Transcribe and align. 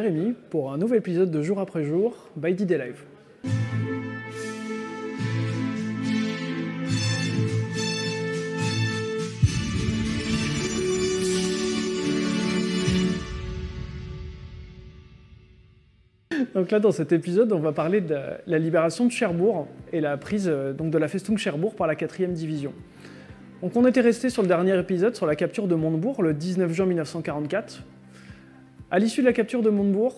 Jérémy 0.00 0.34
pour 0.50 0.72
un 0.72 0.76
nouvel 0.76 0.98
épisode 0.98 1.30
de 1.30 1.40
Jour 1.40 1.60
après 1.60 1.84
jour 1.84 2.16
by 2.34 2.52
Diday 2.52 2.78
Live. 2.78 3.04
Donc 16.56 16.72
là, 16.72 16.80
dans 16.80 16.90
cet 16.90 17.12
épisode, 17.12 17.52
on 17.52 17.60
va 17.60 17.70
parler 17.70 18.00
de 18.00 18.16
la 18.48 18.58
libération 18.58 19.06
de 19.06 19.12
Cherbourg 19.12 19.68
et 19.92 20.00
la 20.00 20.16
prise 20.16 20.48
euh, 20.48 20.72
donc, 20.72 20.90
de 20.90 20.98
la 20.98 21.06
Festung 21.06 21.38
Cherbourg 21.38 21.76
par 21.76 21.86
la 21.86 21.94
4e 21.94 22.32
division. 22.32 22.72
Donc 23.62 23.76
on 23.76 23.86
était 23.86 24.00
resté 24.00 24.28
sur 24.28 24.42
le 24.42 24.48
dernier 24.48 24.76
épisode, 24.76 25.14
sur 25.14 25.26
la 25.26 25.36
capture 25.36 25.68
de 25.68 25.76
Montebourg, 25.76 26.20
le 26.20 26.34
19 26.34 26.72
juin 26.72 26.86
1944. 26.86 27.84
À 28.94 29.00
l'issue 29.00 29.22
de 29.22 29.26
la 29.26 29.32
capture 29.32 29.60
de 29.60 29.70
Montebourg, 29.70 30.14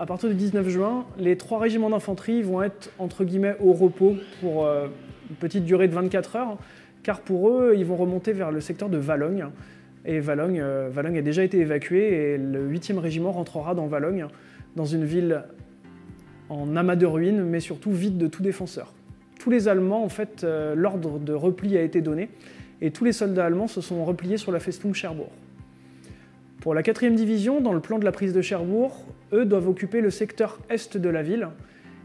à 0.00 0.06
partir 0.06 0.30
du 0.30 0.34
19 0.34 0.66
juin, 0.70 1.04
les 1.18 1.36
trois 1.36 1.60
régiments 1.60 1.90
d'infanterie 1.90 2.40
vont 2.40 2.62
être 2.62 2.90
entre 2.98 3.22
guillemets 3.22 3.54
au 3.60 3.74
repos 3.74 4.16
pour 4.40 4.64
euh, 4.64 4.86
une 5.28 5.36
petite 5.36 5.66
durée 5.66 5.88
de 5.88 5.92
24 5.92 6.36
heures, 6.36 6.56
car 7.02 7.20
pour 7.20 7.50
eux, 7.50 7.74
ils 7.76 7.84
vont 7.84 7.96
remonter 7.96 8.32
vers 8.32 8.50
le 8.50 8.62
secteur 8.62 8.88
de 8.88 8.96
Valogne. 8.96 9.48
Et 10.06 10.20
Valogne, 10.20 10.58
euh, 10.62 10.90
a 10.96 11.20
déjà 11.20 11.44
été 11.44 11.58
évacué 11.58 12.32
et 12.32 12.38
le 12.38 12.66
8e 12.66 12.96
régiment 12.96 13.30
rentrera 13.30 13.74
dans 13.74 13.88
Valogne, 13.88 14.26
dans 14.74 14.86
une 14.86 15.04
ville 15.04 15.42
en 16.48 16.76
amas 16.76 16.96
de 16.96 17.04
ruines, 17.04 17.42
mais 17.44 17.60
surtout 17.60 17.92
vide 17.92 18.16
de 18.16 18.26
tout 18.26 18.42
défenseur. 18.42 18.94
Tous 19.38 19.50
les 19.50 19.68
Allemands, 19.68 20.02
en 20.02 20.08
fait, 20.08 20.44
euh, 20.44 20.74
l'ordre 20.74 21.18
de 21.18 21.34
repli 21.34 21.76
a 21.76 21.82
été 21.82 22.00
donné 22.00 22.30
et 22.80 22.90
tous 22.90 23.04
les 23.04 23.12
soldats 23.12 23.44
allemands 23.44 23.68
se 23.68 23.82
sont 23.82 24.02
repliés 24.02 24.38
sur 24.38 24.50
la 24.50 24.60
Festung 24.60 24.94
Cherbourg. 24.94 25.30
Pour 26.64 26.72
la 26.72 26.80
4e 26.80 27.14
division, 27.14 27.60
dans 27.60 27.74
le 27.74 27.80
plan 27.80 27.98
de 27.98 28.06
la 28.06 28.10
prise 28.10 28.32
de 28.32 28.40
Cherbourg, 28.40 29.04
eux 29.34 29.44
doivent 29.44 29.68
occuper 29.68 30.00
le 30.00 30.08
secteur 30.08 30.58
est 30.70 30.96
de 30.96 31.10
la 31.10 31.22
ville 31.22 31.48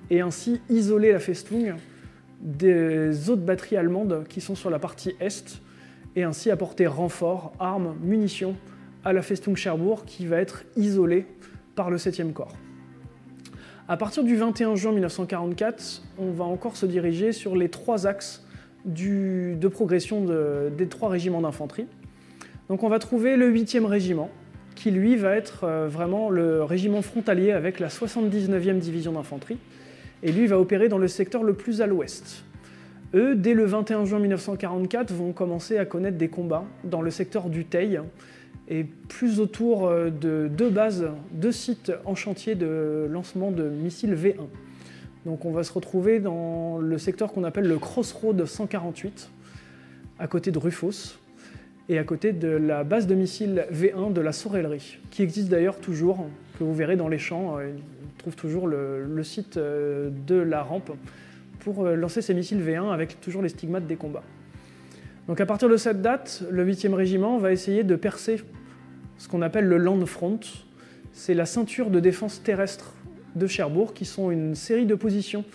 et 0.10 0.20
ainsi 0.20 0.60
isoler 0.70 1.14
la 1.14 1.20
Festung 1.20 1.76
des 2.42 3.30
autres 3.30 3.44
batteries 3.44 3.78
allemandes 3.78 4.26
qui 4.28 4.42
sont 4.42 4.56
sur 4.56 4.70
la 4.70 4.78
partie 4.78 5.16
est 5.22 5.62
et 6.18 6.24
ainsi 6.24 6.52
apporter 6.52 6.88
renfort, 6.88 7.54
armes, 7.58 7.96
munitions 8.02 8.58
à 9.06 9.14
la 9.14 9.22
Festung 9.22 9.56
Cherbourg 9.56 10.04
qui 10.04 10.26
va 10.26 10.42
être 10.42 10.66
isolée 10.76 11.26
par 11.76 11.90
le 11.90 11.96
7e 11.96 12.34
corps. 12.34 12.58
À 13.88 13.96
partir 13.96 14.26
du 14.26 14.36
21 14.36 14.76
juin 14.76 14.92
1944, 14.92 16.04
on 16.18 16.32
va 16.32 16.44
encore 16.44 16.76
se 16.76 16.86
diriger 16.86 17.32
sur 17.32 17.56
les 17.56 17.70
trois 17.70 18.08
axes 18.08 18.46
de 18.84 19.68
progression 19.70 20.26
des 20.78 20.88
trois 20.90 21.08
régiments 21.08 21.40
d'infanterie. 21.40 21.88
Donc 22.68 22.84
on 22.84 22.90
va 22.90 23.00
trouver 23.00 23.38
le 23.38 23.50
8e 23.50 23.86
régiment, 23.86 24.30
qui 24.76 24.92
lui 24.92 25.16
va 25.16 25.36
être 25.36 25.64
euh, 25.64 25.88
vraiment 25.88 26.30
le 26.30 26.64
régiment 26.64 27.02
frontalier 27.02 27.52
avec 27.52 27.80
la 27.80 27.88
79e 27.88 28.80
division 28.80 29.14
d'infanterie, 29.14 29.58
et 30.24 30.32
lui 30.32 30.48
va 30.48 30.60
opérer 30.60 30.90
dans 30.90 30.98
le 30.98 31.08
secteur 31.08 31.44
le 31.44 31.54
plus 31.54 31.82
à 31.82 31.88
l'ouest. 31.88 32.44
Eux, 33.14 33.36
dès 33.36 33.54
le 33.54 33.66
21 33.66 34.06
juin 34.06 34.20
1944, 34.20 35.12
vont 35.14 35.32
commencer 35.32 35.78
à 35.78 35.86
connaître 35.86 36.18
des 36.18 36.28
combats 36.28 36.66
dans 36.84 37.02
le 37.02 37.10
secteur 37.10 37.50
du 37.50 37.66
Teil, 37.66 38.00
et 38.68 38.84
plus 38.84 39.40
autour 39.40 39.88
euh, 39.88 40.10
de 40.10 40.48
deux 40.48 40.70
bases, 40.70 41.08
deux 41.32 41.52
sites 41.52 41.92
en 42.06 42.16
chantier 42.16 42.56
de 42.56 43.08
lancement 43.10 43.52
de 43.52 43.64
missiles 43.64 44.14
V1. 44.14 44.48
Donc 45.26 45.46
on 45.46 45.52
va 45.52 45.64
se 45.64 45.74
retrouver 45.74 46.20
dans 46.20 46.78
le 46.78 46.98
secteur 46.98 47.34
qu'on 47.34 47.44
appelle 47.44 47.68
le 47.68 47.78
Crossroad 47.78 48.46
148, 48.46 49.30
à 50.20 50.28
côté 50.28 50.52
de 50.52 50.58
Rufos, 50.58 51.18
et 51.90 51.98
à 51.98 52.04
côté 52.04 52.32
de 52.32 52.48
la 52.48 52.84
base 52.84 53.08
de 53.08 53.16
missiles 53.16 53.66
V1 53.74 54.14
de 54.14 54.22
la 54.22 54.32
Sorellerie, 54.32 55.00
qui 55.10 55.24
existe 55.24 55.50
d'ailleurs 55.50 55.80
toujours, 55.80 56.28
que 56.58 56.64
vous 56.64 56.74
verrez 56.74 56.96
dans 56.96 57.08
les 57.08 57.18
champs. 57.18 57.58
Euh, 57.58 57.72
on 57.74 58.20
trouve 58.20 58.36
toujours 58.36 58.68
le, 58.68 59.24
site 59.24 59.58
euh, 59.58 60.10
de 60.28 60.36
la 60.36 60.62
rampe 60.62 60.92
pour 61.60 61.86
euh, 61.86 61.96
lancer 61.96 62.22
ces 62.22 62.34
missiles 62.34 62.62
V1 62.62 62.92
avec 62.92 63.20
toujours 63.20 63.42
les 63.42 63.50
stigmates 63.50 63.88
des 63.88 63.96
combats. 63.96 64.24
Donc 65.28 65.42
à 65.42 65.46
partir 65.46 65.70
de 65.70 65.78
cette 65.78 66.02
date, 66.02 66.44
le 66.50 66.66
8e 66.66 66.94
régiment 66.94 67.38
va 67.38 67.52
essayer 67.52 67.84
de 67.84 67.96
percer 67.96 68.42
ce 69.18 69.28
qu'on 69.28 69.42
appelle 69.42 69.66
le 69.66 69.78
Land 69.78 70.06
Front. 70.06 70.40
C'est 71.12 71.34
la 71.34 71.46
ceinture 71.46 71.90
de 71.90 72.00
défense 72.00 72.42
terrestre 72.44 72.94
de 73.36 73.48
Cherbourg, 73.48 73.94
qui 73.94 74.06
sont 74.06 74.32
une 74.32 74.56
série 74.56 74.86
de 74.86 74.96
positions 74.96 75.46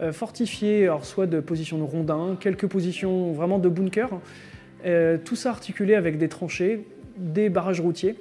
euh, 0.00 0.12
fortifiées, 0.12 0.84
alors 0.84 1.04
soit 1.04 1.26
de 1.26 1.40
positions 1.40 1.78
de 1.78 1.82
rondins, 1.82 2.36
quelques 2.38 2.66
positions 2.66 3.32
vraiment 3.32 3.58
de 3.58 3.68
bunkers, 3.68 4.20
euh, 4.84 5.18
tout 5.22 5.36
ça 5.36 5.50
articulé 5.50 5.94
avec 5.94 6.18
des 6.18 6.28
tranchées, 6.28 6.86
des 7.16 7.48
barrages 7.48 7.80
routiers, 7.80 8.16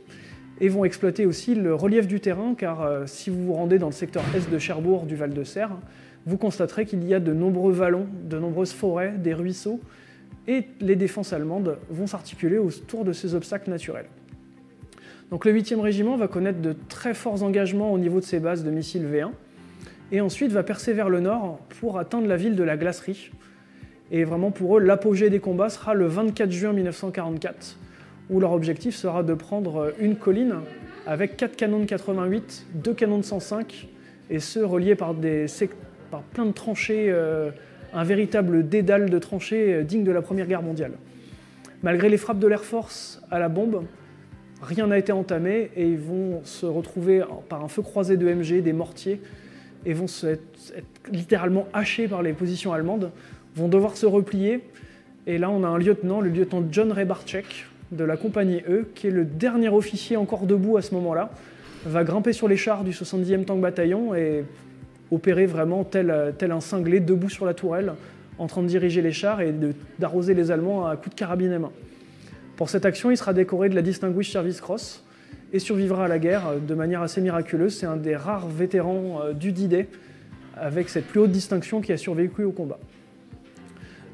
et 0.59 0.69
vont 0.69 0.85
exploiter 0.85 1.25
aussi 1.25 1.55
le 1.55 1.75
relief 1.75 2.07
du 2.07 2.19
terrain, 2.19 2.55
car 2.55 2.81
euh, 2.81 3.03
si 3.05 3.29
vous 3.29 3.45
vous 3.45 3.53
rendez 3.53 3.77
dans 3.77 3.87
le 3.87 3.91
secteur 3.91 4.23
est 4.35 4.49
de 4.49 4.57
Cherbourg 4.57 5.05
du 5.05 5.15
Val 5.15 5.33
de 5.33 5.43
Serre, 5.43 5.77
vous 6.25 6.37
constaterez 6.37 6.85
qu'il 6.85 7.03
y 7.05 7.13
a 7.13 7.19
de 7.19 7.33
nombreux 7.33 7.71
vallons, 7.71 8.07
de 8.23 8.39
nombreuses 8.39 8.73
forêts, 8.73 9.13
des 9.17 9.33
ruisseaux, 9.33 9.79
et 10.47 10.65
les 10.79 10.95
défenses 10.95 11.33
allemandes 11.33 11.77
vont 11.89 12.07
s'articuler 12.07 12.57
autour 12.57 13.05
de 13.05 13.13
ces 13.13 13.35
obstacles 13.35 13.69
naturels. 13.69 14.07
Donc 15.29 15.43
le 15.43 15.53
8e 15.53 15.81
régiment 15.81 16.15
va 16.15 16.27
connaître 16.27 16.61
de 16.61 16.73
très 16.87 17.13
forts 17.13 17.43
engagements 17.43 17.91
au 17.91 17.99
niveau 17.99 18.19
de 18.19 18.25
ses 18.25 18.39
bases 18.39 18.63
de 18.63 18.71
missiles 18.71 19.05
V1 19.05 19.31
et 20.11 20.21
ensuite 20.21 20.51
va 20.51 20.63
percer 20.63 20.93
vers 20.93 21.09
le 21.09 21.19
nord 21.19 21.59
pour 21.81 21.99
atteindre 21.99 22.27
la 22.27 22.37
ville 22.37 22.55
de 22.55 22.63
la 22.63 22.77
Glacerie. 22.77 23.31
Et 24.11 24.23
vraiment 24.23 24.51
pour 24.51 24.77
eux, 24.77 24.79
l'apogée 24.81 25.29
des 25.29 25.39
combats 25.39 25.69
sera 25.69 25.93
le 25.93 26.07
24 26.07 26.51
juin 26.51 26.73
1944, 26.73 27.77
où 28.29 28.39
leur 28.39 28.53
objectif 28.53 28.95
sera 28.95 29.23
de 29.23 29.33
prendre 29.33 29.93
une 29.99 30.15
colline 30.15 30.55
avec 31.05 31.37
4 31.37 31.55
canons 31.55 31.79
de 31.79 31.85
88, 31.85 32.67
2 32.75 32.93
canons 32.93 33.17
de 33.17 33.23
105, 33.23 33.87
et 34.29 34.39
ceux 34.39 34.65
reliés 34.65 34.95
par, 34.95 35.13
plein 36.33 36.45
de 36.45 36.51
tranchées, 36.51 37.07
euh, 37.09 37.49
un 37.93 38.03
véritable 38.03 38.67
dédale 38.67 39.09
de 39.09 39.19
tranchées 39.19 39.73
euh, 39.73 39.83
digne 39.83 40.03
de 40.03 40.11
la 40.11 40.21
Première 40.21 40.47
Guerre 40.47 40.61
mondiale. 40.61 40.93
Malgré 41.83 42.09
les 42.09 42.17
frappes 42.17 42.39
de 42.39 42.47
l'Air 42.47 42.63
Force 42.63 43.21
à 43.29 43.39
la 43.39 43.49
bombe, 43.49 43.83
rien 44.61 44.87
n'a 44.87 44.97
été 44.97 45.11
entamé 45.11 45.69
et 45.75 45.87
ils 45.87 45.99
vont 45.99 46.41
se 46.43 46.65
retrouver 46.65 47.23
par 47.49 47.63
un 47.63 47.67
feu 47.67 47.81
croisé 47.81 48.17
de 48.17 48.27
MG, 48.27 48.61
des 48.61 48.73
mortiers, 48.73 49.21
et 49.85 49.93
vont 49.93 50.07
être, 50.23 50.73
littéralement 51.11 51.67
hachés 51.73 52.07
par 52.07 52.21
les 52.21 52.33
positions 52.33 52.73
allemandes, 52.73 53.11
vont 53.57 53.67
devoir 53.67 53.97
se 53.97 54.05
replier. 54.05 54.61
Et 55.25 55.37
là, 55.37 55.49
on 55.49 55.63
a 55.63 55.67
un 55.67 55.77
lieutenant, 55.77 56.21
le 56.21 56.29
lieutenant 56.29 56.63
John 56.71 56.91
Rebarchek 56.91 57.65
de 57.91 58.03
la 58.03 58.15
compagnie 58.15 58.61
E, 58.69 58.87
qui 58.95 59.07
est 59.07 59.11
le 59.11 59.25
dernier 59.25 59.69
officier 59.69 60.15
encore 60.15 60.45
debout 60.45 60.77
à 60.77 60.81
ce 60.81 60.93
moment-là, 60.93 61.31
va 61.85 62.03
grimper 62.03 62.33
sur 62.33 62.47
les 62.47 62.57
chars 62.57 62.83
du 62.83 62.91
70e 62.91 63.45
tank 63.45 63.59
bataillon 63.59 64.13
et 64.13 64.45
opérer 65.11 65.45
vraiment 65.45 65.83
tel, 65.83 66.11
un 66.11 66.61
cinglé 66.61 66.99
debout 66.99 67.29
sur 67.29 67.45
la 67.45 67.53
tourelle, 67.53 67.93
en 68.37 68.47
train 68.47 68.61
de 68.61 68.67
diriger 68.67 69.01
les 69.01 69.11
chars 69.11 69.41
et 69.41 69.53
d'arroser 69.99 70.33
les 70.33 70.51
Allemands 70.51 70.85
à 70.85 70.95
coups 70.95 71.15
de 71.15 71.19
carabine 71.19 71.51
à 71.53 71.59
main. 71.59 71.71
Pour 72.55 72.69
cette 72.69 72.85
action, 72.85 73.09
il 73.09 73.17
sera 73.17 73.33
décoré 73.33 73.69
de 73.69 73.75
la 73.75 73.81
Distinguished 73.81 74.31
Service 74.31 74.61
Cross 74.61 75.03
et 75.53 75.59
survivra 75.59 76.05
à 76.05 76.07
la 76.07 76.19
guerre 76.19 76.53
de 76.59 76.73
manière 76.75 77.01
assez 77.01 77.21
miraculeuse. 77.21 77.77
C'est 77.77 77.85
un 77.85 77.97
des 77.97 78.15
rares 78.15 78.47
vétérans 78.47 79.21
euh, 79.23 79.33
du 79.33 79.51
D-Day 79.51 79.87
avec 80.55 80.89
cette 80.89 81.05
plus 81.05 81.21
haute 81.21 81.31
distinction 81.31 81.81
qui 81.81 81.93
a 81.93 81.97
survécu 81.97 82.43
au 82.43 82.51
combat. 82.51 82.79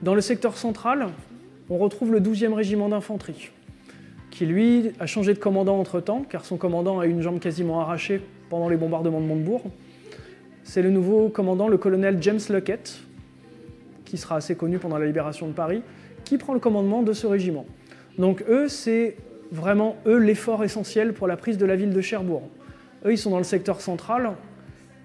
Dans 0.03 0.15
le 0.15 0.19
secteur 0.19 0.57
central, 0.57 1.07
on 1.69 1.77
retrouve 1.77 2.11
le 2.11 2.19
12e 2.19 2.51
régiment 2.51 2.89
d'infanterie, 2.89 3.51
qui 4.31 4.45
lui 4.45 4.91
a 4.99 5.05
changé 5.05 5.33
de 5.33 5.39
commandant 5.39 5.79
entre-temps, 5.79 6.25
car 6.29 6.43
son 6.43 6.57
commandant 6.57 6.99
a 6.99 7.07
eu 7.07 7.09
une 7.09 7.21
jambe 7.21 7.39
quasiment 7.39 7.79
arrachée 7.79 8.19
pendant 8.49 8.67
les 8.67 8.75
bombardements 8.75 9.21
de 9.21 9.25
Montebourg. 9.25 9.63
C'est 10.65 10.81
le 10.81 10.89
nouveau 10.89 11.29
commandant, 11.29 11.69
le 11.69 11.77
colonel 11.77 12.17
James 12.19 12.41
Luckett, 12.49 12.99
qui 14.03 14.17
sera 14.17 14.35
assez 14.35 14.57
connu 14.57 14.77
pendant 14.77 14.97
la 14.97 15.05
libération 15.05 15.47
de 15.47 15.53
Paris, 15.53 15.83
qui 16.25 16.37
prend 16.37 16.53
le 16.53 16.59
commandement 16.59 17.01
de 17.01 17.13
ce 17.13 17.25
régiment. 17.25 17.65
Donc 18.17 18.43
eux, 18.49 18.67
c'est 18.67 19.15
vraiment 19.53 19.95
eux 20.05 20.17
l'effort 20.17 20.65
essentiel 20.65 21.13
pour 21.13 21.27
la 21.27 21.37
prise 21.37 21.57
de 21.57 21.65
la 21.65 21.77
ville 21.77 21.93
de 21.93 22.01
Cherbourg. 22.01 22.43
Eux, 23.05 23.13
ils 23.13 23.17
sont 23.17 23.31
dans 23.31 23.37
le 23.37 23.45
secteur 23.45 23.79
central 23.79 24.33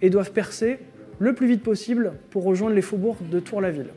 et 0.02 0.10
doivent 0.10 0.32
percer 0.32 0.80
le 1.20 1.36
plus 1.36 1.46
vite 1.46 1.62
possible 1.62 2.14
pour 2.30 2.42
rejoindre 2.42 2.74
les 2.74 2.82
faubourgs 2.82 3.22
de 3.30 3.38
Tours-la-Ville. 3.38 3.90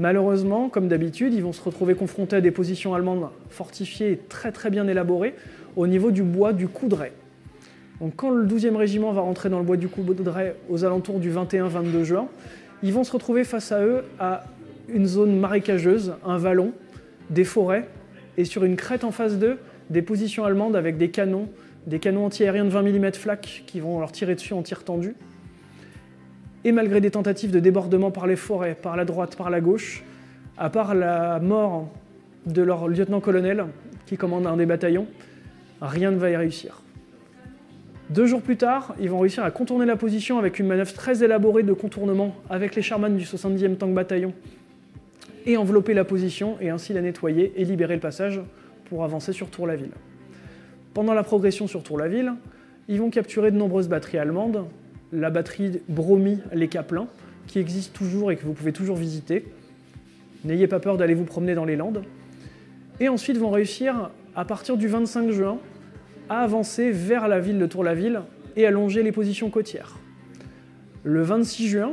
Malheureusement, 0.00 0.70
comme 0.70 0.88
d'habitude, 0.88 1.34
ils 1.34 1.42
vont 1.42 1.52
se 1.52 1.60
retrouver 1.60 1.94
confrontés 1.94 2.36
à 2.36 2.40
des 2.40 2.50
positions 2.50 2.94
allemandes 2.94 3.28
fortifiées 3.50 4.12
et 4.12 4.16
très 4.16 4.50
très 4.50 4.70
bien 4.70 4.88
élaborées 4.88 5.34
au 5.76 5.86
niveau 5.86 6.10
du 6.10 6.22
bois 6.22 6.54
du 6.54 6.68
Coudray. 6.68 7.12
Donc 8.00 8.14
quand 8.16 8.30
le 8.30 8.46
12e 8.46 8.76
régiment 8.76 9.12
va 9.12 9.20
rentrer 9.20 9.50
dans 9.50 9.58
le 9.58 9.64
bois 9.66 9.76
du 9.76 9.88
Coudray 9.88 10.54
aux 10.70 10.86
alentours 10.86 11.18
du 11.18 11.30
21-22 11.30 12.02
juin, 12.04 12.28
ils 12.82 12.94
vont 12.94 13.04
se 13.04 13.12
retrouver 13.12 13.44
face 13.44 13.72
à 13.72 13.84
eux 13.84 14.04
à 14.18 14.44
une 14.88 15.04
zone 15.04 15.38
marécageuse, 15.38 16.14
un 16.24 16.38
vallon, 16.38 16.72
des 17.28 17.44
forêts 17.44 17.86
et 18.38 18.46
sur 18.46 18.64
une 18.64 18.76
crête 18.76 19.04
en 19.04 19.10
face 19.10 19.38
d'eux, 19.38 19.58
des 19.90 20.00
positions 20.00 20.46
allemandes 20.46 20.76
avec 20.76 20.96
des 20.96 21.10
canons, 21.10 21.50
des 21.86 21.98
canons 21.98 22.24
antiaériens 22.24 22.64
de 22.64 22.70
20 22.70 22.84
mm 22.84 23.12
flak 23.12 23.64
qui 23.66 23.80
vont 23.80 24.00
leur 24.00 24.12
tirer 24.12 24.34
dessus 24.34 24.54
en 24.54 24.62
tir 24.62 24.82
tendu. 24.82 25.14
Et 26.64 26.72
malgré 26.72 27.00
des 27.00 27.10
tentatives 27.10 27.50
de 27.50 27.60
débordement 27.60 28.10
par 28.10 28.26
les 28.26 28.36
forêts, 28.36 28.74
par 28.74 28.96
la 28.96 29.04
droite, 29.04 29.36
par 29.36 29.50
la 29.50 29.60
gauche, 29.60 30.04
à 30.58 30.68
part 30.68 30.94
la 30.94 31.40
mort 31.40 31.88
de 32.46 32.62
leur 32.62 32.88
lieutenant-colonel 32.88 33.66
qui 34.06 34.16
commande 34.16 34.46
un 34.46 34.56
des 34.56 34.66
bataillons, 34.66 35.06
rien 35.80 36.10
ne 36.10 36.16
va 36.16 36.30
y 36.30 36.36
réussir. 36.36 36.82
Deux 38.10 38.26
jours 38.26 38.42
plus 38.42 38.56
tard, 38.56 38.94
ils 39.00 39.08
vont 39.08 39.20
réussir 39.20 39.44
à 39.44 39.50
contourner 39.50 39.86
la 39.86 39.96
position 39.96 40.38
avec 40.38 40.58
une 40.58 40.66
manœuvre 40.66 40.92
très 40.92 41.22
élaborée 41.22 41.62
de 41.62 41.72
contournement 41.72 42.34
avec 42.50 42.74
les 42.74 42.82
Sherman 42.82 43.16
du 43.16 43.24
70e 43.24 43.76
Tank 43.76 43.94
Bataillon 43.94 44.34
et 45.46 45.56
envelopper 45.56 45.94
la 45.94 46.04
position 46.04 46.56
et 46.60 46.70
ainsi 46.70 46.92
la 46.92 47.00
nettoyer 47.02 47.52
et 47.56 47.64
libérer 47.64 47.94
le 47.94 48.00
passage 48.00 48.40
pour 48.86 49.04
avancer 49.04 49.32
sur 49.32 49.48
Tour-la-Ville. 49.48 49.92
Pendant 50.92 51.14
la 51.14 51.22
progression 51.22 51.68
sur 51.68 51.82
Tour-la-Ville, 51.84 52.32
ils 52.88 52.98
vont 52.98 53.10
capturer 53.10 53.52
de 53.52 53.56
nombreuses 53.56 53.88
batteries 53.88 54.18
allemandes, 54.18 54.64
la 55.12 55.30
batterie 55.30 55.80
Bromy 55.88 56.38
Les 56.52 56.68
Caplins, 56.68 57.08
qui 57.46 57.58
existe 57.58 57.92
toujours 57.92 58.30
et 58.30 58.36
que 58.36 58.44
vous 58.44 58.52
pouvez 58.52 58.72
toujours 58.72 58.96
visiter. 58.96 59.44
N'ayez 60.44 60.66
pas 60.66 60.80
peur 60.80 60.96
d'aller 60.96 61.14
vous 61.14 61.24
promener 61.24 61.54
dans 61.54 61.64
les 61.64 61.76
Landes. 61.76 62.02
Et 63.00 63.08
ensuite 63.08 63.36
vont 63.36 63.50
réussir, 63.50 64.10
à 64.36 64.44
partir 64.44 64.76
du 64.76 64.88
25 64.88 65.30
juin, 65.30 65.58
à 66.28 66.40
avancer 66.40 66.90
vers 66.90 67.28
la 67.28 67.40
ville 67.40 67.58
de 67.58 67.66
Tour-la-Ville 67.66 68.22
et 68.56 68.66
à 68.66 68.70
longer 68.70 69.02
les 69.02 69.12
positions 69.12 69.50
côtières. 69.50 69.98
Le 71.02 71.22
26 71.22 71.68
juin, 71.68 71.92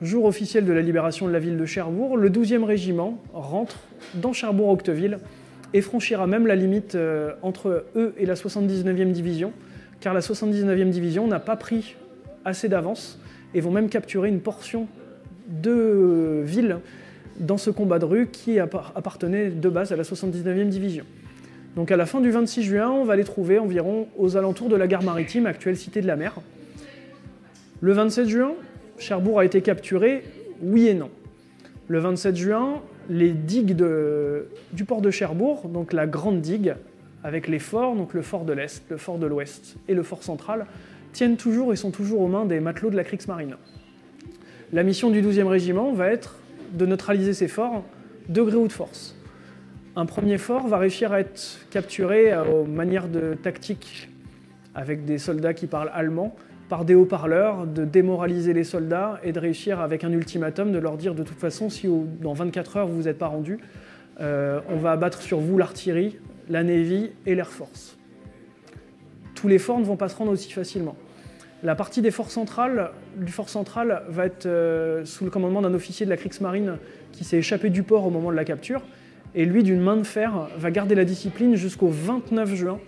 jour 0.00 0.24
officiel 0.24 0.64
de 0.64 0.72
la 0.72 0.80
libération 0.82 1.26
de 1.26 1.32
la 1.32 1.40
ville 1.40 1.56
de 1.56 1.66
Cherbourg, 1.66 2.16
le 2.16 2.30
12e 2.30 2.64
régiment 2.64 3.22
rentre 3.32 3.76
dans 4.14 4.32
Cherbourg-Octeville 4.32 5.18
et 5.74 5.82
franchira 5.82 6.26
même 6.26 6.46
la 6.46 6.56
limite 6.56 6.94
euh, 6.94 7.32
entre 7.42 7.84
eux 7.94 8.14
et 8.16 8.26
la 8.26 8.34
79e 8.34 9.12
division, 9.12 9.52
car 10.00 10.14
la 10.14 10.20
79e 10.20 10.90
division 10.90 11.26
n'a 11.26 11.40
pas 11.40 11.56
pris 11.56 11.96
assez 12.44 12.68
d'avance 12.68 13.18
et 13.54 13.60
vont 13.60 13.70
même 13.70 13.88
capturer 13.88 14.28
une 14.28 14.40
portion 14.40 14.86
de 15.48 16.42
ville 16.44 16.78
dans 17.38 17.58
ce 17.58 17.70
combat 17.70 17.98
de 17.98 18.04
rue 18.04 18.26
qui 18.28 18.58
appartenait 18.58 19.50
de 19.50 19.68
base 19.68 19.92
à 19.92 19.96
la 19.96 20.02
79e 20.02 20.68
division. 20.68 21.04
Donc 21.76 21.90
à 21.90 21.96
la 21.96 22.06
fin 22.06 22.20
du 22.20 22.30
26 22.30 22.62
juin, 22.62 22.90
on 22.90 23.04
va 23.04 23.16
les 23.16 23.24
trouver 23.24 23.58
environ 23.58 24.08
aux 24.18 24.36
alentours 24.36 24.68
de 24.68 24.76
la 24.76 24.86
gare 24.86 25.02
maritime, 25.02 25.46
actuelle 25.46 25.76
Cité 25.76 26.00
de 26.00 26.06
la 26.06 26.16
Mer. 26.16 26.34
Le 27.80 27.92
27 27.92 28.28
juin, 28.28 28.52
Cherbourg 28.98 29.40
a 29.40 29.44
été 29.44 29.62
capturé, 29.62 30.24
oui 30.62 30.88
et 30.88 30.94
non. 30.94 31.10
Le 31.88 31.98
27 31.98 32.36
juin, 32.36 32.82
les 33.08 33.30
digues 33.30 33.76
du 34.72 34.84
port 34.84 35.00
de 35.00 35.10
Cherbourg, 35.10 35.68
donc 35.68 35.92
la 35.92 36.06
grande 36.06 36.40
digue, 36.40 36.74
avec 37.24 37.48
les 37.48 37.58
forts, 37.58 37.96
donc 37.96 38.14
le 38.14 38.22
fort 38.22 38.44
de 38.44 38.52
l'Est, 38.52 38.84
le 38.90 38.96
fort 38.96 39.18
de 39.18 39.26
l'Ouest 39.26 39.76
et 39.88 39.94
le 39.94 40.02
fort 40.02 40.22
central, 40.22 40.66
tiennent 41.12 41.36
toujours 41.36 41.72
et 41.72 41.76
sont 41.76 41.90
toujours 41.90 42.20
aux 42.20 42.28
mains 42.28 42.44
des 42.44 42.60
matelots 42.60 42.90
de 42.90 42.96
la 42.96 43.04
Kriegsmarine. 43.04 43.56
La 44.72 44.82
mission 44.82 45.10
du 45.10 45.22
12e 45.22 45.46
régiment 45.46 45.92
va 45.92 46.08
être 46.08 46.36
de 46.72 46.86
neutraliser 46.86 47.34
ces 47.34 47.48
forts 47.48 47.84
degré 48.28 48.56
ou 48.56 48.68
de 48.68 48.72
force 48.72 49.16
un 49.96 50.06
premier 50.06 50.38
fort 50.38 50.66
va 50.66 50.78
réussir 50.78 51.12
à 51.12 51.20
être 51.20 51.58
capturé 51.70 52.32
euh, 52.32 52.44
aux 52.44 52.64
manières 52.64 53.08
de 53.08 53.34
tactique 53.34 54.08
avec 54.74 55.04
des 55.04 55.18
soldats 55.18 55.52
qui 55.52 55.66
parlent 55.66 55.90
allemand, 55.92 56.34
par 56.68 56.84
des 56.84 56.94
haut-parleurs, 56.94 57.66
de 57.66 57.84
démoraliser 57.84 58.52
les 58.52 58.62
soldats 58.62 59.20
et 59.24 59.32
de 59.32 59.40
réussir 59.40 59.80
avec 59.80 60.04
un 60.04 60.12
ultimatum 60.12 60.70
de 60.70 60.78
leur 60.78 60.96
dire 60.96 61.16
de 61.16 61.24
toute 61.24 61.38
façon, 61.38 61.68
si 61.68 61.88
dans 62.20 62.32
24 62.32 62.76
heures 62.76 62.86
vous 62.86 63.02
n'êtes 63.02 63.18
pas 63.18 63.26
rendu, 63.26 63.58
euh, 64.20 64.60
on 64.68 64.76
va 64.76 64.92
abattre 64.92 65.20
sur 65.20 65.40
vous 65.40 65.58
l'artillerie, 65.58 66.18
la 66.48 66.62
Navy 66.62 67.10
et 67.26 67.34
l'Air 67.34 67.48
Force. 67.48 67.98
Tous 69.40 69.48
les 69.48 69.58
forts 69.58 69.78
ne 69.78 69.84
vont 69.84 69.96
pas 69.96 70.10
se 70.10 70.16
rendre 70.16 70.32
aussi 70.32 70.52
facilement. 70.52 70.96
La 71.62 71.74
partie 71.74 72.02
des 72.02 72.10
forts 72.10 72.30
centrales, 72.30 72.90
du 73.16 73.32
fort 73.32 73.48
central 73.48 74.02
va 74.08 74.26
être 74.26 74.44
euh, 74.44 75.04
sous 75.06 75.24
le 75.24 75.30
commandement 75.30 75.62
d'un 75.62 75.72
officier 75.72 76.04
de 76.04 76.10
la 76.10 76.18
Kriegsmarine 76.18 76.76
qui 77.12 77.24
s'est 77.24 77.38
échappé 77.38 77.70
du 77.70 77.82
port 77.82 78.04
au 78.04 78.10
moment 78.10 78.30
de 78.30 78.36
la 78.36 78.44
capture 78.44 78.82
et 79.34 79.46
lui, 79.46 79.62
d'une 79.62 79.80
main 79.80 79.96
de 79.96 80.02
fer, 80.02 80.48
va 80.58 80.70
garder 80.70 80.94
la 80.94 81.06
discipline 81.06 81.54
jusqu'au 81.54 81.88
29 81.88 82.54
juin. 82.54 82.80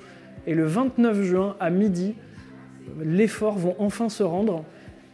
Et 0.47 0.55
le 0.55 0.67
29 0.67 1.23
juin, 1.23 1.57
à 1.59 1.71
midi, 1.71 2.17
les 3.03 3.29
forts 3.29 3.57
vont 3.57 3.77
enfin 3.79 4.11
se 4.11 4.23
rendre, 4.23 4.65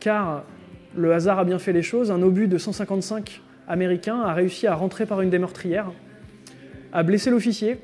car 0.00 0.44
le 0.96 1.12
hasard 1.12 1.38
a 1.38 1.44
bien 1.44 1.60
fait 1.60 1.72
les 1.72 1.82
choses. 1.82 2.10
Un 2.10 2.22
obus 2.22 2.48
de 2.48 2.58
155 2.58 3.42
américains 3.68 4.22
a 4.22 4.32
réussi 4.32 4.66
à 4.66 4.74
rentrer 4.74 5.06
par 5.06 5.20
une 5.20 5.30
des 5.30 5.38
meurtrières, 5.38 5.92
a 6.92 7.02
blessé 7.04 7.30
l'officier, 7.30 7.78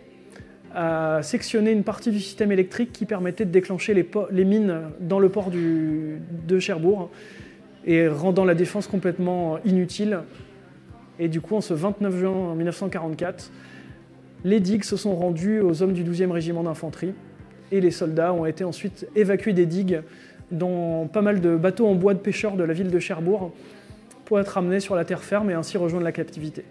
a 0.74 1.22
sectionné 1.22 1.70
une 1.72 1.84
partie 1.84 2.10
du 2.10 2.20
système 2.20 2.50
électrique 2.52 2.92
qui 2.92 3.06
permettait 3.06 3.44
de 3.44 3.50
déclencher 3.50 3.94
les, 3.94 4.44
mines 4.44 4.80
dans 5.00 5.18
le 5.18 5.28
port 5.28 5.50
de 5.50 6.58
Cherbourg 6.58 7.10
et 7.86 8.08
rendant 8.08 8.44
la 8.44 8.54
défense 8.54 8.86
complètement 8.86 9.58
inutile 9.64 10.20
et 11.18 11.28
du 11.28 11.40
coup, 11.40 11.54
en 11.54 11.60
ce 11.60 11.74
29 11.74 12.16
juin 12.16 12.54
1944, 12.54 13.50
les 14.44 14.60
digues 14.60 14.84
se 14.84 14.96
sont 14.96 15.14
rendues 15.14 15.60
aux 15.60 15.82
hommes 15.82 15.92
du 15.92 16.04
12e 16.04 16.30
régiment 16.30 16.64
d'infanterie 16.64 17.14
et 17.70 17.80
les 17.80 17.90
soldats 17.90 18.32
ont 18.32 18.46
été 18.46 18.64
ensuite 18.64 19.06
évacués 19.14 19.52
des 19.52 19.66
digues 19.66 20.02
dans 20.50 21.06
pas 21.06 21.22
mal 21.22 21.40
de 21.40 21.56
bateaux 21.56 21.86
en 21.86 21.94
bois 21.94 22.14
de 22.14 22.18
pêcheurs 22.18 22.56
de 22.56 22.64
la 22.64 22.74
ville 22.74 22.90
de 22.90 22.98
Cherbourg 22.98 23.52
pour 24.24 24.40
être 24.40 24.58
amenés 24.58 24.80
sur 24.80 24.94
la 24.94 25.04
terre 25.04 25.22
ferme 25.22 25.50
et 25.50 25.54
ainsi 25.54 25.78
rejoindre 25.78 26.04
la 26.04 26.12
captivité. 26.12 26.64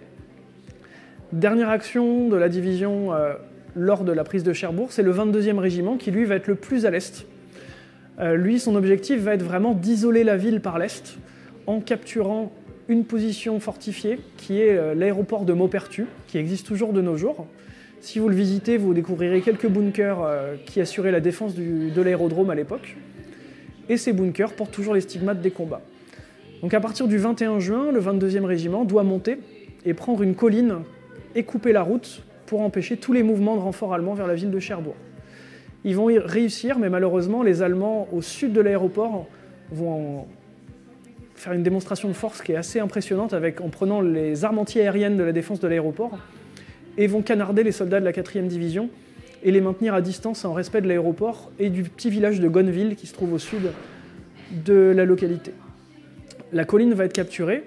Dernière 1.32 1.70
action 1.70 2.30
de 2.30 2.36
la 2.36 2.50
division 2.50 3.14
euh, 3.14 3.34
lors 3.76 4.04
de 4.04 4.12
la 4.12 4.24
prise 4.24 4.44
de 4.44 4.54
Cherbourg, 4.54 4.92
c'est 4.92 5.04
le 5.04 5.14
22e 5.14 5.58
régiment 5.58 5.98
qui 5.98 6.12
lui 6.12 6.26
va 6.26 6.36
être 6.36 6.48
le 6.48 6.56
plus 6.56 6.86
à 6.86 6.92
l'est. 6.92 7.26
Euh, 8.20 8.36
lui, 8.36 8.60
son 8.60 8.76
objectif 8.76 9.20
va 9.22 9.34
être 9.34 9.44
vraiment 9.44 9.74
d'isoler 9.74 10.24
la 10.24 10.38
ville 10.38 10.62
par 10.62 10.78
l'est 10.78 11.18
en 11.66 11.80
capturant 11.80 12.52
une 12.88 13.06
position 13.06 13.60
fortifiée 13.60 14.20
qui 14.38 14.62
est 14.62 14.78
euh, 14.78 14.94
l'aéroport 14.94 15.46
de 15.46 15.54
Maupertu, 15.54 16.06
qui 16.28 16.38
existe 16.38 16.68
toujours 16.68 16.94
de 16.94 17.02
nos 17.02 17.18
jours. 17.18 17.48
Si 18.02 18.20
vous 18.20 18.30
le 18.30 18.36
visitez, 18.36 18.78
vous 18.78 18.94
découvrirez 18.94 19.42
quelques 19.42 19.68
bunkers 19.68 20.22
euh, 20.22 20.56
qui 20.66 20.82
assuraient 20.82 21.12
la 21.12 21.22
défense 21.22 21.56
de 21.56 22.02
l'aérodrome 22.02 22.50
à 22.50 22.56
l'époque. 22.56 22.98
Et 23.90 23.98
ces 23.98 24.14
bunkers 24.14 24.54
portent 24.54 24.72
toujours 24.72 24.94
les 24.94 25.02
stigmates 25.02 25.42
des 25.42 25.52
combats. 25.52 25.82
Donc 26.62 26.74
à 26.74 26.80
partir 26.80 27.08
du 27.08 27.18
21 27.18 27.60
juin, 27.60 27.92
le 27.92 28.00
22e 28.00 28.46
régiment 28.46 28.86
doit 28.86 29.04
monter 29.04 29.38
et 29.86 29.94
prendre 29.94 30.22
une 30.22 30.36
colline 30.36 30.80
et 31.36 31.44
couper 31.44 31.74
la 31.74 31.82
route 31.82 32.24
pour 32.46 32.62
empêcher 32.62 32.98
tous 32.98 33.14
les 33.14 33.24
mouvements 33.24 33.56
de 33.56 33.62
renforts 33.62 33.94
allemands 33.94 34.14
vers 34.14 34.28
la 34.28 34.36
ville 34.36 34.52
de 34.52 34.60
Cherbourg. 34.60 34.96
Ils 35.86 35.96
vont 35.96 36.10
y 36.10 36.18
réussir, 36.18 36.80
mais 36.80 36.90
malheureusement, 36.90 37.44
les 37.44 37.62
Allemands 37.62 38.08
au 38.12 38.22
sud 38.22 38.54
de 38.54 38.62
l'aéroport 38.62 39.28
vont 39.72 40.26
faire 41.36 41.54
une 41.54 41.64
démonstration 41.64 42.08
de 42.08 42.14
force 42.14 42.42
qui 42.42 42.54
est 42.54 42.56
assez 42.56 42.80
impressionnante 42.80 43.34
avec, 43.34 43.60
en 43.60 43.70
prenant 43.70 44.02
les 44.02 44.46
armes 44.46 44.60
anti-aériennes 44.60 45.18
de 45.18 45.24
la 45.24 45.32
défense 45.32 45.60
de 45.60 45.68
l'aéroport 45.68 46.18
et 46.98 47.08
vont 47.08 47.22
canarder 47.22 47.64
les 47.64 47.72
soldats 47.72 48.00
de 48.00 48.06
la 48.06 48.12
4e 48.12 48.48
division 48.48 48.90
et 49.44 49.52
les 49.52 49.60
maintenir 49.60 49.94
à 49.94 50.02
distance 50.02 50.46
en 50.46 50.54
respect 50.54 50.80
de 50.82 50.88
l'aéroport 50.88 51.52
et 51.60 51.70
du 51.70 51.84
petit 51.84 52.10
village 52.10 52.40
de 52.40 52.48
Gonneville 52.48 52.96
qui 52.96 53.08
se 53.08 53.14
trouve 53.14 53.34
au 53.34 53.40
sud 53.40 53.72
de 54.66 54.94
la 54.96 55.04
localité. 55.04 55.52
La 56.54 56.66
colline 56.66 56.94
va 56.94 57.06
être 57.06 57.14
capturée, 57.14 57.64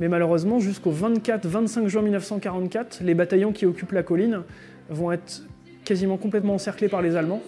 mais 0.00 0.08
malheureusement 0.08 0.58
jusqu'au 0.58 0.92
24-25 0.92 1.86
juin 1.86 2.02
1944, 2.02 3.00
les 3.02 3.14
bataillons 3.14 3.52
qui 3.52 3.66
occupent 3.66 3.92
la 3.92 4.02
colline 4.02 4.42
vont 4.90 5.12
être 5.12 5.42
quasiment 5.84 6.16
complètement 6.16 6.54
encerclés 6.54 6.88
par 6.88 7.02
les 7.02 7.16
Allemands 7.16 7.42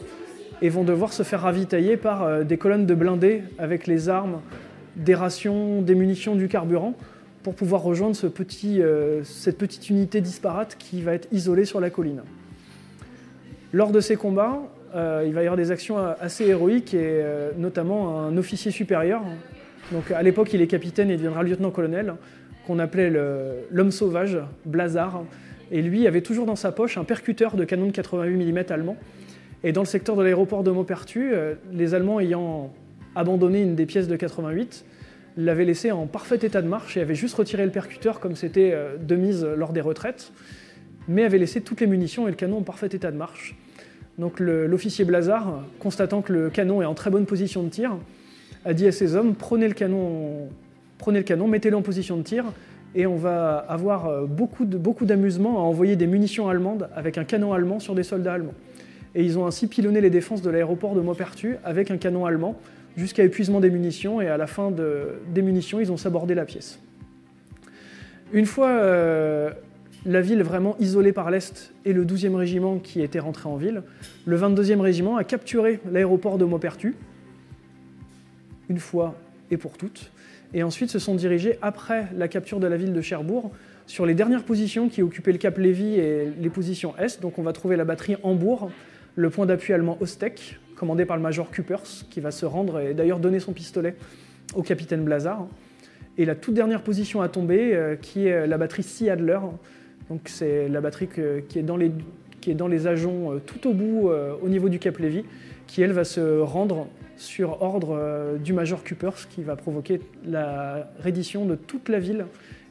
et 0.63 0.69
vont 0.69 0.85
devoir 0.85 1.13
se 1.13 1.23
faire 1.23 1.43
ravitailler 1.43 1.97
par 1.97 2.23
euh, 2.23 2.45
des 2.45 2.57
colonnes 2.57 2.87
de 2.87 2.95
blindés 2.95 3.43
avec 3.59 3.87
les 3.87 4.09
armes 4.09 4.41
des 4.97 5.15
rations, 5.15 5.83
des 5.83 5.95
munitions, 5.95 6.37
du 6.37 6.49
carburant 6.49 6.95
pour 7.43 7.55
pouvoir 7.55 7.83
rejoindre 7.83 8.17
ce 8.17 8.27
petit, 8.27 8.81
euh, 8.81 9.23
cette 9.25 9.59
petite 9.59 9.91
unité 9.91 10.21
disparate 10.21 10.77
qui 10.79 11.03
va 11.03 11.13
être 11.13 11.29
isolée 11.33 11.65
sur 11.65 11.81
la 11.81 11.91
colline. 11.91 12.23
Lors 13.73 13.93
de 13.93 14.01
ces 14.01 14.17
combats, 14.17 14.63
euh, 14.95 15.25
il 15.27 15.35
va 15.35 15.43
y 15.43 15.45
avoir 15.45 15.57
des 15.57 15.71
actions 15.71 15.99
assez 15.99 16.47
héroïques 16.47 16.95
et 16.95 17.23
notamment 17.59 18.21
un 18.21 18.37
officier 18.39 18.71
supérieur. 18.71 19.23
Donc 19.93 20.11
à 20.11 20.23
l'époque, 20.23 20.53
il 20.53 20.63
est 20.63 20.67
capitaine 20.67 21.11
et 21.11 21.17
deviendra 21.17 21.43
lieutenant-colonel, 21.43 22.15
qu'on 22.67 22.79
appelait 22.79 23.13
l'homme 23.71 23.91
sauvage, 23.91 24.39
Blazar. 24.65 25.25
Et 25.71 25.83
lui 25.83 26.07
avait 26.07 26.21
toujours 26.21 26.47
dans 26.47 26.57
sa 26.57 26.73
poche 26.73 26.97
un 26.97 27.05
percuteur 27.05 27.57
de 27.57 27.65
canon 27.65 27.87
de 27.87 27.93
88 27.93 28.53
mm 28.53 28.65
allemand. 28.71 28.97
Et 29.65 29.73
dans 29.73 29.83
le 29.83 29.87
secteur 29.87 30.17
de 30.17 30.23
l'aéroport 30.23 30.63
de 30.63 30.71
Maupertu, 30.71 31.33
les 31.73 31.95
Allemands 31.95 32.21
ayant 32.21 32.73
abandonné 33.17 33.63
une 33.63 33.75
des 33.75 33.87
pièces 33.87 34.09
de 34.09 34.17
88, 34.17 34.85
l'avait 35.37 35.65
laissé 35.65 35.91
en 35.93 36.07
parfait 36.07 36.39
état 36.43 36.63
de 36.63 36.69
marche 36.69 36.97
et 36.97 37.01
avait 37.01 37.15
juste 37.15 37.35
retiré 37.35 37.65
le 37.65 37.71
percuteur 37.71 38.21
comme 38.21 38.37
c'était 38.37 38.73
euh, 38.73 38.97
de 38.97 39.17
mise 39.17 39.45
lors 39.45 39.73
des 39.73 39.81
retraites, 39.81 40.33
mais 41.09 41.25
avait 41.25 41.39
laissé 41.39 41.61
toutes 41.61 41.81
les 41.81 41.87
munitions 41.87 42.27
et 42.27 42.31
le 42.31 42.37
canon 42.37 42.59
en 42.59 42.63
parfait 42.63 42.89
état 42.93 43.11
de 43.11 43.17
marche. 43.17 43.55
Donc 44.19 44.41
l'officier 44.41 45.05
Blazar, 45.05 45.63
constatant 45.79 46.23
que 46.23 46.33
le 46.33 46.49
canon 46.49 46.81
est 46.81 46.87
en 46.87 46.95
très 46.95 47.11
bonne 47.11 47.27
position 47.27 47.63
de 47.63 47.69
tir, 47.69 47.99
a 48.67 48.75
dit 48.75 48.87
à 48.87 48.93
ses 48.93 49.15
hommes 49.15 49.35
prenez 49.35 49.69
le 49.69 49.75
canon, 49.75 50.49
prenez 50.99 51.19
le 51.19 51.25
canon, 51.25 51.47
mettez-le 51.47 51.77
en 51.77 51.83
position 51.83 52.17
de 52.17 52.23
tir, 52.23 52.45
et 52.95 53.07
on 53.07 53.17
va 53.17 53.57
avoir 53.57 54.07
euh, 54.07 54.27
beaucoup 54.27 54.65
d'amusement 55.05 55.59
à 55.59 55.63
envoyer 55.63 55.97
des 55.97 56.07
munitions 56.07 56.49
allemandes 56.49 56.89
avec 56.95 57.17
un 57.17 57.25
canon 57.25 57.53
allemand 57.53 57.79
sur 57.79 57.95
des 57.95 58.03
soldats 58.03 58.35
allemands. 58.35 58.55
Et 59.15 59.23
ils 59.23 59.39
ont 59.39 59.47
ainsi 59.47 59.69
pilonné 59.69 60.01
les 60.01 60.11
défenses 60.11 60.43
de 60.43 60.51
l'aéroport 60.51 60.95
de 60.95 61.01
Maupertu 61.01 61.57
avec 61.65 61.91
un 61.91 61.97
canon 61.97 62.27
allemand 62.27 62.57
jusqu'à 62.97 63.23
épuisement 63.23 63.61
des 63.61 63.71
munitions, 63.71 64.21
et 64.21 64.29
à 64.29 64.37
la 64.37 64.47
fin 64.47 64.71
de, 64.71 65.21
des 65.33 65.43
munitions, 65.43 65.81
ils 65.81 65.93
ont 65.93 65.97
sabordé 65.97 66.35
la 66.35 66.45
pièce. 66.45 66.81
Une 68.33 68.47
fois 68.47 68.71
euh, 68.71 69.51
la 70.05 70.21
ville 70.21 70.43
vraiment 70.43 70.77
isolée 70.81 71.13
par 71.13 71.31
l'Est 71.31 71.73
et 71.85 71.93
le 71.93 72.05
12e 72.05 72.35
régiment 72.35 72.79
qui 72.79 73.01
était 73.01 73.21
rentré 73.21 73.49
en 73.49 73.57
ville, 73.57 73.83
le 74.25 74.37
22e 74.37 74.81
régiment 74.81 75.17
a 75.17 75.25
capturé 75.25 75.79
l'aéroport 75.91 76.39
de 76.39 76.45
Maupertu, 76.45 76.97
une 78.69 78.79
fois 78.79 79.15
et 79.51 79.57
pour 79.57 79.77
toutes, 79.77 80.11
et 80.55 80.63
ensuite 80.63 80.91
se 80.91 80.99
sont 80.99 81.15
dirigés, 81.15 81.59
après 81.63 82.07
la 82.17 82.29
capture 82.29 82.61
de 82.61 82.67
la 82.67 82.77
ville 82.77 82.93
de 82.93 83.01
Cherbourg, 83.01 83.53
sur 83.87 84.07
les 84.07 84.15
dernières 84.15 84.43
positions 84.43 84.89
qui 84.89 85.03
occupaient 85.03 85.33
le 85.33 85.39
Cap 85.39 85.59
Lévy 85.59 85.95
et 85.95 86.33
les 86.41 86.51
positions 86.51 86.97
Est. 86.99 87.21
Donc 87.21 87.39
on 87.39 87.43
va 87.43 87.53
trouver 87.53 87.77
la 87.77 87.85
batterie 87.85 88.17
Hambourg, 88.23 88.71
le 89.15 89.31
point 89.31 89.47
d'appui 89.47 89.73
allemand 89.73 89.97
Ostek, 90.01 90.59
commandé 90.75 91.05
par 91.05 91.17
le 91.17 91.23
major 91.23 91.51
Kupers, 91.51 92.05
qui 92.11 92.21
va 92.21 92.31
se 92.31 92.47
rendre 92.47 92.81
et 92.81 92.95
d'ailleurs 92.95 93.21
donner 93.21 93.41
son 93.41 93.53
pistolet 93.53 93.95
au 94.55 94.63
capitaine 94.63 95.05
Blazar. 95.05 95.47
Et 96.19 96.25
la 96.25 96.35
toute 96.35 96.55
dernière 96.55 96.83
position 96.83 97.21
à 97.21 97.29
tomber, 97.29 97.75
euh, 97.75 97.95
qui 97.95 98.27
est 98.27 98.47
la 98.47 98.59
batterie 98.59 98.83
Sea. 98.83 99.13
Donc 100.09 100.23
c'est 100.27 100.69
la 100.69 100.81
batterie 100.81 101.09
qui, 101.49 101.59
est 101.59 101.63
dans 101.63 101.77
les, 101.77 101.91
qui 102.47 102.53
est 102.53 102.55
dans 102.55 102.69
les 102.69 102.87
ajoncs 102.87 103.33
euh, 103.33 103.39
tout 103.45 103.69
au 103.69 103.73
bout, 103.73 104.09
euh, 104.09 104.37
au 104.41 104.49
niveau 104.49 104.69
du 104.69 104.79
Cap 104.79 104.99
Lévy, 104.99 105.25
qui 105.67 105.83
elle 105.83 105.91
va 105.91 106.05
se 106.05 106.39
rendre 106.39 106.87
sur 107.17 107.61
ordre 107.61 108.39
du 108.39 108.53
major 108.53 108.85
Kupers, 108.85 109.27
qui 109.29 109.43
va 109.43 109.57
provoquer 109.57 109.99
la 110.25 110.89
reddition 111.03 111.45
de 111.45 111.57
toute 111.57 111.89
la 111.89 111.99
ville 111.99 112.27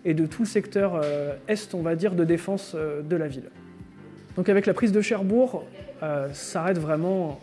et 0.05 0.13
de 0.13 0.25
tout 0.25 0.44
le 0.44 0.48
secteur 0.48 1.01
est, 1.48 1.74
on 1.74 1.82
va 1.82 1.96
dire, 1.96 2.13
de 2.13 2.24
défense 2.24 2.75
de 2.75 3.15
la 3.17 3.27
ville. 3.27 3.50
Donc 4.38 4.48
avec 4.48 4.67
la 4.67 4.74
prise 4.74 4.91
de 4.91 5.01
Cherbourg, 5.01 5.65
s'arrête 6.32 6.77
vraiment 6.77 7.41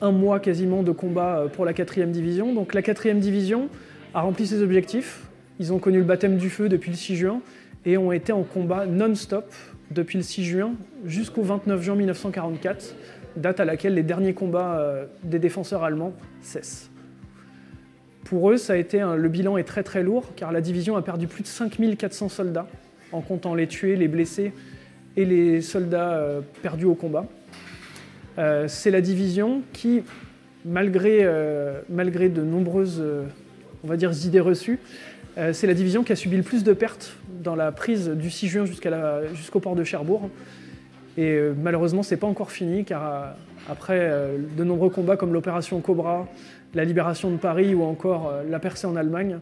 un 0.00 0.12
mois 0.12 0.38
quasiment 0.38 0.84
de 0.84 0.92
combat 0.92 1.46
pour 1.52 1.64
la 1.64 1.72
4e 1.72 2.12
division. 2.12 2.54
Donc 2.54 2.72
la 2.72 2.82
4e 2.82 3.18
division 3.18 3.68
a 4.14 4.20
rempli 4.20 4.46
ses 4.46 4.62
objectifs, 4.62 5.26
ils 5.58 5.72
ont 5.72 5.80
connu 5.80 5.98
le 5.98 6.04
baptême 6.04 6.36
du 6.36 6.50
feu 6.50 6.68
depuis 6.68 6.92
le 6.92 6.96
6 6.96 7.16
juin 7.16 7.40
et 7.84 7.98
ont 7.98 8.12
été 8.12 8.32
en 8.32 8.44
combat 8.44 8.86
non-stop 8.86 9.52
depuis 9.90 10.18
le 10.18 10.22
6 10.22 10.44
juin 10.44 10.72
jusqu'au 11.04 11.42
29 11.42 11.82
juin 11.82 11.94
1944, 11.94 12.94
date 13.36 13.60
à 13.60 13.64
laquelle 13.64 13.94
les 13.94 14.02
derniers 14.02 14.34
combats 14.34 14.78
euh, 14.78 15.06
des 15.22 15.38
défenseurs 15.38 15.84
allemands 15.84 16.12
cessent. 16.40 16.90
Pour 18.24 18.50
eux, 18.50 18.56
le 18.56 19.28
bilan 19.28 19.56
est 19.56 19.64
très 19.64 19.82
très 19.82 20.02
lourd 20.02 20.34
car 20.36 20.52
la 20.52 20.60
division 20.60 20.96
a 20.96 21.02
perdu 21.02 21.26
plus 21.26 21.42
de 21.42 21.48
5400 21.48 22.28
soldats 22.28 22.68
en 23.12 23.22
comptant 23.22 23.54
les 23.54 23.66
tués, 23.66 23.96
les 23.96 24.08
blessés 24.08 24.52
et 25.16 25.24
les 25.24 25.62
soldats 25.62 26.12
euh, 26.12 26.40
perdus 26.62 26.84
au 26.84 26.94
combat. 26.94 27.26
Euh, 28.36 28.68
c'est 28.68 28.90
la 28.90 29.00
division 29.00 29.62
qui, 29.72 30.02
malgré 30.66 31.22
de 31.24 32.42
nombreuses 32.42 33.02
on 33.84 33.88
va 33.88 33.96
dire, 33.96 34.12
idées 34.24 34.40
reçues, 34.40 34.78
euh, 35.38 35.52
c'est 35.52 35.66
la 35.66 35.74
division 35.74 36.02
qui 36.02 36.12
a 36.12 36.16
subi 36.16 36.36
le 36.36 36.42
plus 36.42 36.64
de 36.64 36.72
pertes 36.72 37.14
dans 37.42 37.54
la 37.54 37.70
prise 37.70 38.08
du 38.08 38.30
6 38.30 38.48
juin 38.48 38.64
jusqu'au 39.34 39.60
port 39.60 39.76
de 39.76 39.84
Cherbourg. 39.84 40.30
Et 41.16 41.30
euh, 41.30 41.54
malheureusement, 41.56 42.02
ce 42.02 42.14
n'est 42.14 42.20
pas 42.20 42.26
encore 42.26 42.50
fini, 42.50 42.84
car 42.84 43.06
euh, 43.06 43.30
après 43.68 44.10
de 44.56 44.64
nombreux 44.64 44.90
combats 44.90 45.16
comme 45.16 45.32
l'opération 45.32 45.80
Cobra, 45.80 46.26
la 46.74 46.84
libération 46.84 47.30
de 47.30 47.36
Paris 47.36 47.74
ou 47.74 47.82
encore 47.82 48.32
la 48.48 48.58
percée 48.58 48.86
en 48.86 48.96
Allemagne, 48.96 49.38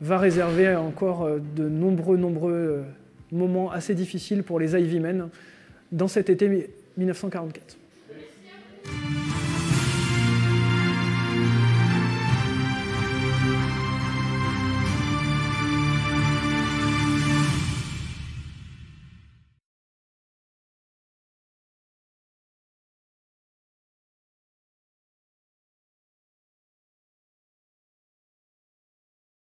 va 0.00 0.18
réserver 0.18 0.74
encore 0.76 1.28
de 1.56 1.68
nombreux, 1.68 2.18
nombreux 2.18 2.84
moments 3.32 3.70
assez 3.70 3.94
difficiles 3.94 4.42
pour 4.42 4.60
les 4.60 4.76
Ivy 4.76 5.00
Men 5.00 5.28
dans 5.92 6.08
cet 6.08 6.28
été 6.28 6.70
1944. 6.98 7.78